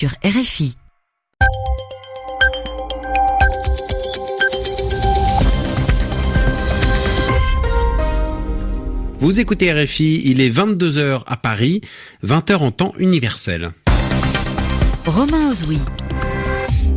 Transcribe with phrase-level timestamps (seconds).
[0.00, 0.76] sur RFI.
[9.18, 11.80] Vous écoutez RFI, il est 22h à Paris,
[12.22, 13.72] 20h en temps universel.
[15.06, 15.78] Romain Ozoui.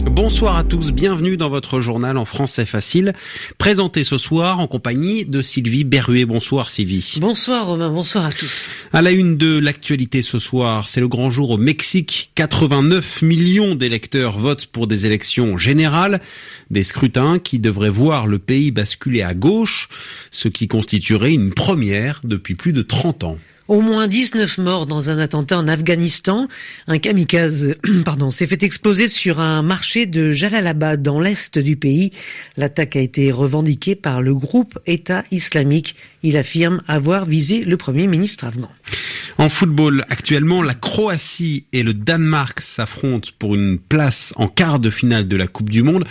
[0.05, 3.13] Bonsoir à tous, bienvenue dans votre journal en français facile,
[3.57, 6.25] présenté ce soir en compagnie de Sylvie Berruet.
[6.25, 7.18] Bonsoir Sylvie.
[7.20, 8.70] Bonsoir Romain, bonsoir à tous.
[8.93, 12.31] À la une de l'actualité ce soir, c'est le grand jour au Mexique.
[12.35, 16.22] 89 millions d'électeurs votent pour des élections générales,
[16.70, 19.89] des scrutins qui devraient voir le pays basculer à gauche,
[20.31, 23.38] ce qui constituerait une première depuis plus de 30 ans.
[23.70, 26.48] Au moins 19 morts dans un attentat en Afghanistan.
[26.88, 32.09] Un kamikaze, pardon, s'est fait exploser sur un marché de Jalalabad dans l'est du pays.
[32.58, 35.95] L'attaque a été revendiquée par le groupe État islamique.
[36.23, 38.72] Il affirme avoir visé le premier ministre afghan.
[39.38, 44.90] En football, actuellement, la Croatie et le Danemark s'affrontent pour une place en quart de
[44.90, 46.06] finale de la Coupe du Monde.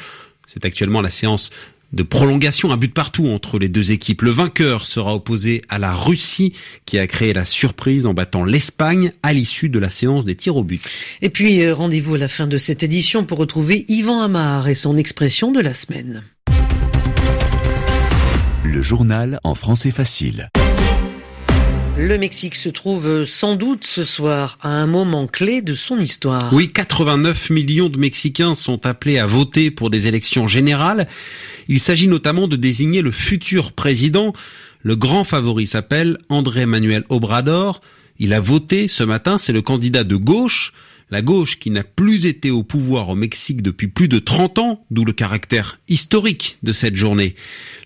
[0.47, 1.51] C'est actuellement la séance
[1.93, 4.23] de prolongation, un but partout entre les deux équipes.
[4.23, 6.53] Le vainqueur sera opposé à la Russie
[6.87, 10.57] qui a créé la surprise en battant l'Espagne à l'issue de la séance des tirs
[10.57, 10.87] au but.
[11.23, 14.75] Et puis euh, rendez-vous à la fin de cette édition pour retrouver Yvan Amar et
[14.75, 16.25] son expression de la semaine.
[18.65, 20.51] Le journal en français facile.
[22.09, 26.51] Le Mexique se trouve sans doute ce soir à un moment clé de son histoire.
[26.55, 31.07] Oui, 89 millions de Mexicains sont appelés à voter pour des élections générales.
[31.69, 34.33] Il s'agit notamment de désigner le futur président.
[34.83, 37.83] Le grand favori s'appelle André Manuel Obrador.
[38.19, 40.73] Il a voté ce matin, c'est le candidat de gauche.
[41.11, 44.85] La gauche qui n'a plus été au pouvoir au Mexique depuis plus de 30 ans,
[44.91, 47.35] d'où le caractère historique de cette journée.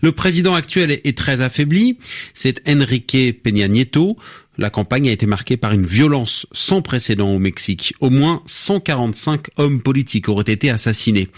[0.03, 1.98] Le président actuel est très affaibli,
[2.34, 4.17] c'est Enrique Peña Nieto.
[4.59, 7.95] La campagne a été marquée par une violence sans précédent au Mexique.
[8.01, 11.29] Au moins 145 hommes politiques auraient été assassinés.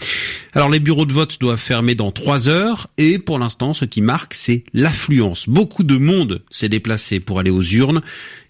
[0.53, 4.01] Alors les bureaux de vote doivent fermer dans trois heures et pour l'instant ce qui
[4.01, 5.47] marque c'est l'affluence.
[5.47, 8.01] Beaucoup de monde s'est déplacé pour aller aux urnes.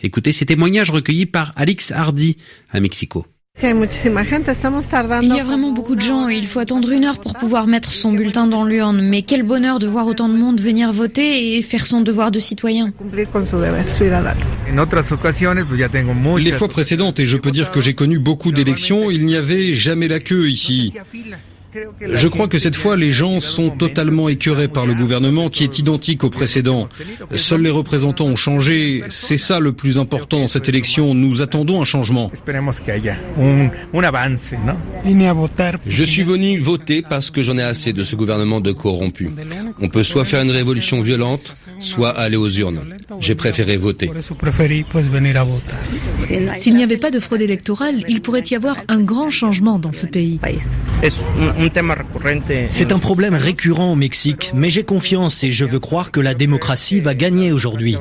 [0.02, 2.38] Écoutez ces témoignages recueillis par Alix Hardy
[2.72, 3.28] à Mexico.
[3.58, 7.68] Il y a vraiment beaucoup de gens et il faut attendre une heure pour pouvoir
[7.68, 9.02] mettre son bulletin dans l'urne.
[9.02, 12.40] Mais quel bonheur de voir autant de monde venir voter et faire son devoir de
[12.40, 12.92] citoyen.
[16.38, 19.74] Les fois précédentes, et je peux dire que j'ai connu beaucoup d'élections, il n'y avait
[19.74, 20.94] jamais la queue ici.
[22.14, 25.80] Je crois que cette fois, les gens sont totalement écœurés par le gouvernement qui est
[25.80, 26.88] identique au précédent.
[27.34, 29.04] Seuls les représentants ont changé.
[29.10, 31.14] C'est ça le plus important dans cette élection.
[31.14, 32.32] Nous attendons un changement.
[35.88, 39.30] Je suis venu voter parce que j'en ai assez de ce gouvernement de corrompu.
[39.82, 42.96] On peut soit faire une révolution violente, soit aller aux urnes.
[43.20, 44.12] J'ai préféré voter.
[46.58, 49.92] S'il n'y avait pas de fraude électorale, il pourrait y avoir un grand changement dans
[49.92, 50.40] ce pays.
[52.70, 56.34] C'est un problème récurrent au Mexique, mais j'ai confiance et je veux croire que la
[56.34, 57.98] démocratie va gagner aujourd'hui.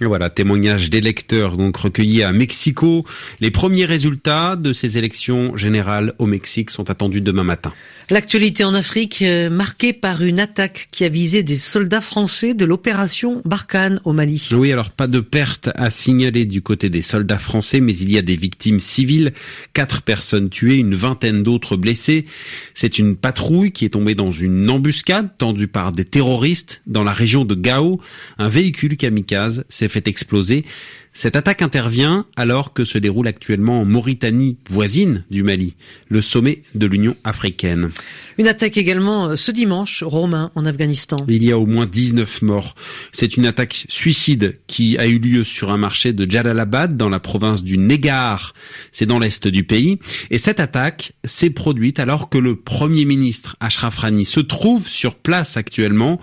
[0.00, 3.04] Voilà, témoignage d'électeurs donc recueillis à Mexico.
[3.40, 7.72] Les premiers résultats de ces élections générales au Mexique sont attendus demain matin.
[8.10, 12.64] L'actualité en Afrique euh, marquée par une attaque qui a visé des soldats français de
[12.64, 14.48] l'opération Barkhane au Mali.
[14.52, 18.16] Oui, alors pas de perte à signaler du côté des soldats français, mais il y
[18.16, 19.34] a des victimes civiles,
[19.74, 22.24] quatre personnes tuées, une vingtaine d'autres blessées.
[22.72, 27.12] C'est une patrouille qui est tombée dans une embuscade tendue par des terroristes dans la
[27.12, 28.00] région de Gao.
[28.38, 30.64] Un véhicule kamikaze s'est fait exploser.
[31.12, 35.74] Cette attaque intervient alors que se déroule actuellement en Mauritanie, voisine du Mali,
[36.08, 37.90] le sommet de l'Union africaine.
[38.38, 41.16] Une attaque également ce dimanche, Romain, en Afghanistan.
[41.28, 42.74] Il y a au moins 19 morts.
[43.10, 47.18] C'est une attaque suicide qui a eu lieu sur un marché de Jalalabad dans la
[47.20, 48.54] province du Negar.
[48.92, 49.98] C'est dans l'est du pays.
[50.30, 55.16] Et cette attaque s'est produite alors que le premier ministre Ashraf Rani se trouve sur
[55.16, 56.20] place actuellement.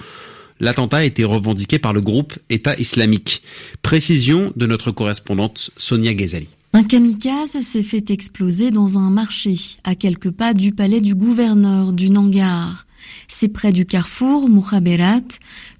[0.59, 3.43] L'attentat a été revendiqué par le groupe État islamique.
[3.81, 6.49] Précision de notre correspondante Sonia Ghazali.
[6.73, 11.93] Un kamikaze s'est fait exploser dans un marché à quelques pas du palais du gouverneur
[11.93, 12.85] du Nangar.
[13.27, 15.21] C'est près du carrefour Moukhaberat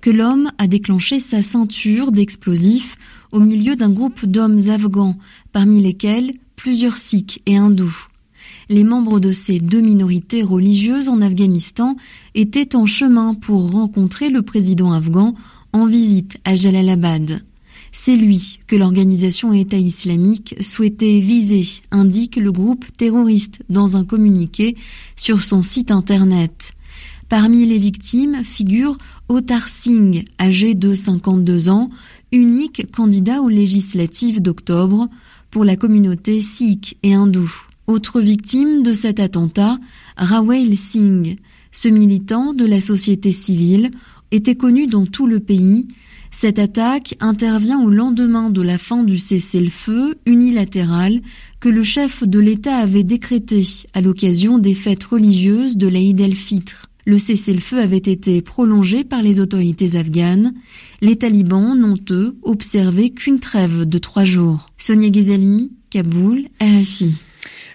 [0.02, 2.96] que l'homme a déclenché sa ceinture d'explosifs
[3.32, 5.18] au milieu d'un groupe d'hommes afghans,
[5.52, 8.08] parmi lesquels plusieurs sikhs et hindous
[8.70, 11.96] les membres de ces deux minorités religieuses en Afghanistan
[12.34, 15.36] étaient en chemin pour rencontrer le président afghan
[15.74, 17.42] en visite à Jalalabad.
[17.92, 24.76] C'est lui que l'organisation État islamique souhaitait viser, indique le groupe terroriste dans un communiqué
[25.16, 26.74] sur son site internet.
[27.30, 28.98] Parmi les victimes figure
[29.30, 31.90] Otar Singh, âgé de 52 ans,
[32.32, 35.08] unique candidat aux législatives d'octobre,
[35.50, 37.50] pour la communauté sikh et hindoue.
[37.88, 39.78] Autre victime de cet attentat,
[40.18, 41.38] Rawail Singh.
[41.72, 43.92] Ce militant de la société civile
[44.32, 45.88] était connu dans tout le pays.
[46.32, 51.22] Cette attaque intervient au lendemain de la fin du cessez-le-feu unilatéral
[51.60, 53.62] que le chef de l'État avait décrété
[53.94, 56.88] à l'occasion des fêtes religieuses de l'Aïd el-Fitr.
[57.06, 60.56] Le cessez-le-feu avait été prolongé par les autorités afghanes.
[61.02, 64.66] Les talibans n'ont, eux, observé qu'une trêve de trois jours.
[64.80, 67.14] Sonia Ghazali, Kaboul, RFI.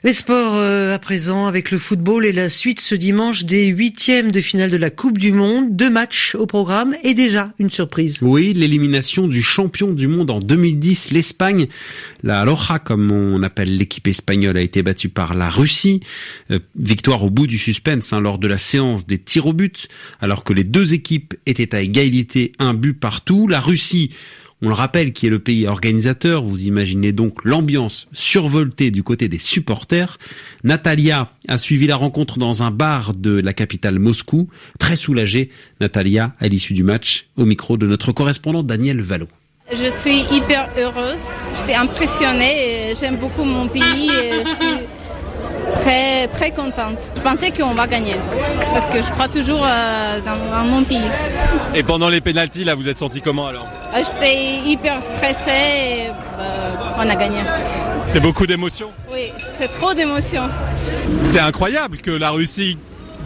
[0.02, 4.30] Les sports euh, à présent avec le football et la suite ce dimanche des huitièmes
[4.30, 5.76] de finale de la Coupe du Monde.
[5.76, 8.20] Deux matchs au programme et déjà une surprise.
[8.22, 11.68] Oui, l'élimination du champion du monde en 2010, l'Espagne.
[12.22, 16.00] La Roja, comme on appelle l'équipe espagnole, a été battue par la Russie.
[16.50, 19.88] Euh, victoire au bout du suspense hein, lors de la séance des tirs au but,
[20.22, 23.48] alors que les deux équipes étaient à égalité, un but partout.
[23.48, 24.12] La Russie
[24.62, 26.42] on le rappelle, qui est le pays organisateur.
[26.42, 30.18] Vous imaginez donc l'ambiance survoltée du côté des supporters.
[30.64, 34.48] Natalia a suivi la rencontre dans un bar de la capitale Moscou.
[34.78, 39.28] Très soulagée, Natalia, à l'issue du match, au micro de notre correspondant Daniel Valo.
[39.72, 44.10] Je suis hyper heureuse, je suis impressionnée, j'aime beaucoup mon pays.
[45.80, 46.98] Très, très contente.
[47.16, 48.16] Je pensais qu'on va gagner
[48.72, 51.10] parce que je crois toujours euh, dans, mon pays.
[51.74, 53.66] Et pendant les pénalties, là, vous êtes senti comment alors?
[53.94, 56.06] Euh, J'étais hyper stressée et
[56.38, 57.38] euh, on a gagné.
[58.04, 58.90] C'est beaucoup d'émotions?
[59.12, 60.48] Oui, c'est trop d'émotions.
[61.24, 62.78] C'est incroyable que la Russie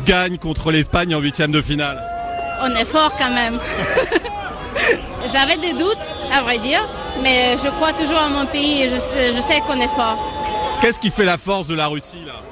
[0.06, 2.02] gagne contre l'Espagne en huitième de finale.
[2.62, 3.58] On est fort quand même.
[5.32, 5.96] J'avais des doutes,
[6.32, 6.86] à vrai dire,
[7.22, 8.96] mais je crois toujours à mon pays et je
[9.34, 10.33] je sais qu'on est fort.
[10.84, 12.42] Qu'est-ce qui fait la force de la Russie là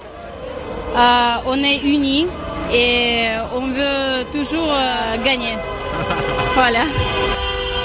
[0.97, 2.27] euh, On est unis
[2.73, 5.53] et on veut toujours euh, gagner.
[6.55, 6.87] voilà.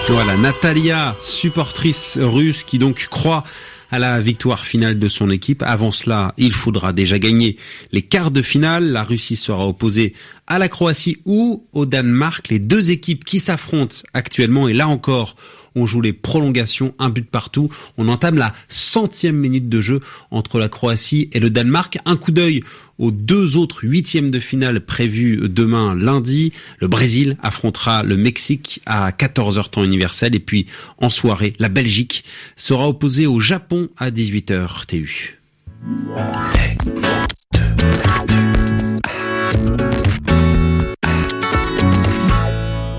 [0.07, 3.43] Voilà, Natalia, supportrice russe qui donc croit
[3.91, 5.63] à la victoire finale de son équipe.
[5.63, 7.57] Avant cela, il faudra déjà gagner
[7.91, 8.85] les quarts de finale.
[8.85, 10.13] La Russie sera opposée
[10.47, 12.49] à la Croatie ou au Danemark.
[12.49, 15.35] Les deux équipes qui s'affrontent actuellement et là encore,
[15.75, 17.69] on joue les prolongations, un but partout.
[17.97, 19.99] On entame la centième minute de jeu
[20.31, 21.99] entre la Croatie et le Danemark.
[22.05, 22.63] Un coup d'œil
[22.97, 26.51] aux deux autres huitièmes de finale prévus demain lundi.
[26.79, 30.65] Le Brésil affrontera le Mexique à 14h temps universel et puis
[30.97, 32.23] en soirée, la Belgique
[32.55, 35.37] sera opposée au Japon à 18h TU.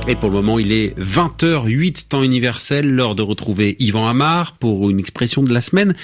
[0.08, 4.88] Et pour le moment, il est 20h08 temps universel, l'heure de retrouver Yvan Amar pour
[4.88, 5.94] une expression de la semaine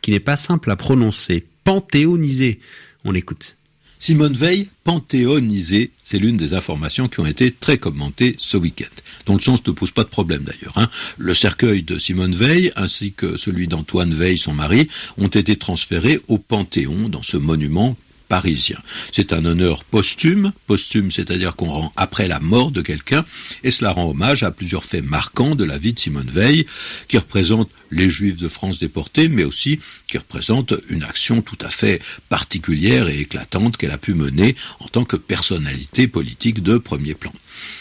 [0.00, 1.46] qui n'est pas simple à prononcer.
[1.62, 2.58] Panthéoniser.
[3.04, 3.56] On l'écoute.
[4.00, 8.90] Simone Veil, panthéonisée, c'est l'une des informations qui ont été très commentées ce week-end,
[9.26, 10.76] dont le sens ne pose pas de problème d'ailleurs.
[10.76, 10.90] Hein.
[11.16, 14.88] Le cercueil de Simone Veil ainsi que celui d'Antoine Veil, son mari,
[15.18, 17.96] ont été transférés au Panthéon dans ce monument
[18.32, 18.80] parisien.
[19.10, 23.26] C'est un honneur posthume, posthume c'est-à-dire qu'on rend après la mort de quelqu'un,
[23.62, 26.64] et cela rend hommage à plusieurs faits marquants de la vie de Simone Veil,
[27.08, 31.68] qui représentent les Juifs de France déportés, mais aussi qui représentent une action tout à
[31.68, 32.00] fait
[32.30, 37.34] particulière et éclatante qu'elle a pu mener en tant que personnalité politique de premier plan.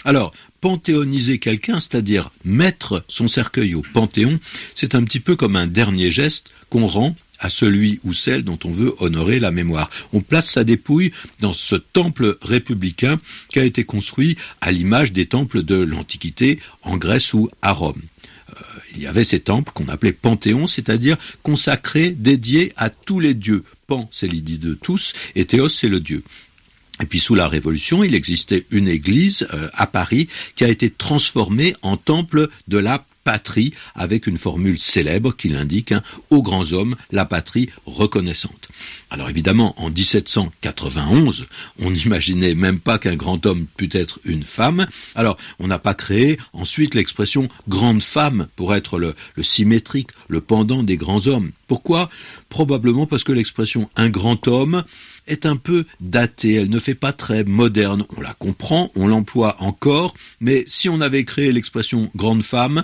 [0.03, 4.37] Alors, panthéoniser quelqu'un, c'est-à-dire mettre son cercueil au panthéon,
[4.75, 8.59] c'est un petit peu comme un dernier geste qu'on rend à celui ou celle dont
[8.63, 9.89] on veut honorer la mémoire.
[10.13, 15.25] On place sa dépouille dans ce temple républicain qui a été construit à l'image des
[15.25, 18.01] temples de l'Antiquité en Grèce ou à Rome
[18.49, 18.63] euh,
[18.95, 23.63] il y avait ces temples qu'on appelait panthéons, c'est-à-dire consacrés, dédiés à tous les dieux.
[23.87, 26.23] Pan, c'est l'idée de tous, et Théos, c'est le dieu.
[27.01, 30.89] Et puis sous la Révolution, il existait une église euh, à Paris qui a été
[30.89, 36.73] transformée en temple de la patrie avec une formule célèbre qui l'indique, hein, aux grands
[36.73, 38.69] hommes, la patrie reconnaissante.
[39.09, 41.45] Alors évidemment, en 1791,
[41.79, 44.87] on n'imaginait même pas qu'un grand homme pût être une femme.
[45.15, 50.41] Alors, on n'a pas créé ensuite l'expression grande femme pour être le, le symétrique, le
[50.41, 51.51] pendant des grands hommes.
[51.71, 52.09] Pourquoi?
[52.49, 54.83] Probablement parce que l'expression un grand homme
[55.25, 58.03] est un peu datée, elle ne fait pas très moderne.
[58.17, 62.83] On la comprend, on l'emploie encore, mais si on avait créé l'expression grande femme,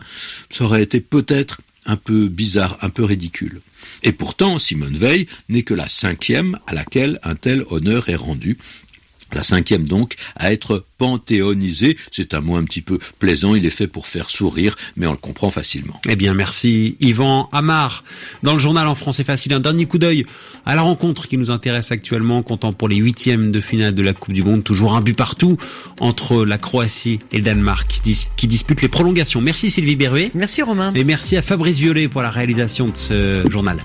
[0.49, 3.59] ça aurait été peut-être un peu bizarre, un peu ridicule.
[4.03, 8.57] Et pourtant, Simone Veil n'est que la cinquième à laquelle un tel honneur est rendu.
[9.33, 11.97] La cinquième donc, à être panthéonisé.
[12.11, 15.11] C'est un mot un petit peu plaisant, il est fait pour faire sourire, mais on
[15.11, 15.99] le comprend facilement.
[16.07, 18.03] Eh bien, merci Yvan Amar.
[18.43, 20.25] Dans le journal en français facile, un dernier coup d'œil
[20.65, 24.13] à la rencontre qui nous intéresse actuellement, comptant pour les huitièmes de finale de la
[24.13, 24.63] Coupe du Monde.
[24.63, 25.57] Toujours un but partout
[25.99, 28.01] entre la Croatie et le Danemark
[28.35, 29.41] qui, disputent les prolongations.
[29.41, 30.31] Merci Sylvie Berruet.
[30.33, 30.93] Merci Romain.
[30.95, 33.77] Et merci à Fabrice Violet pour la réalisation de ce journal.